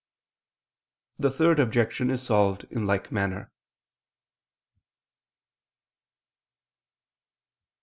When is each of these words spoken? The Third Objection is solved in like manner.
The 1.19 1.29
Third 1.29 1.59
Objection 1.59 2.09
is 2.09 2.23
solved 2.23 2.63
in 2.71 2.87
like 2.87 3.11
manner. 3.11 3.51